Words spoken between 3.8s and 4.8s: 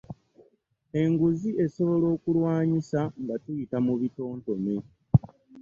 mu bitontome.